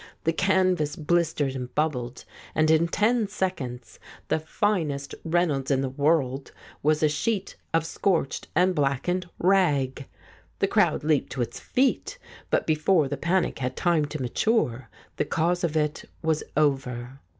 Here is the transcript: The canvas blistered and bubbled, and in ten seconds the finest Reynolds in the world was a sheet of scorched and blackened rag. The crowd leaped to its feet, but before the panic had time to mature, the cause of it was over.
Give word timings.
The 0.23 0.33
canvas 0.33 0.95
blistered 0.95 1.53
and 1.55 1.75
bubbled, 1.75 2.25
and 2.55 2.71
in 2.71 2.87
ten 2.87 3.27
seconds 3.27 3.99
the 4.29 4.39
finest 4.39 5.13
Reynolds 5.23 5.69
in 5.69 5.81
the 5.81 5.91
world 5.91 6.51
was 6.81 7.03
a 7.03 7.07
sheet 7.07 7.55
of 7.71 7.85
scorched 7.85 8.47
and 8.55 8.73
blackened 8.73 9.29
rag. 9.37 10.07
The 10.57 10.65
crowd 10.67 11.03
leaped 11.03 11.31
to 11.33 11.43
its 11.43 11.59
feet, 11.59 12.17
but 12.49 12.65
before 12.65 13.07
the 13.07 13.15
panic 13.15 13.59
had 13.59 13.75
time 13.75 14.05
to 14.05 14.19
mature, 14.19 14.89
the 15.17 15.25
cause 15.25 15.63
of 15.63 15.77
it 15.77 16.05
was 16.23 16.43
over. 16.57 17.19